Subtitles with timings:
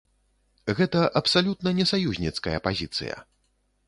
[0.77, 3.15] Гэта абсалютна не саюзніцкая пазіцыя.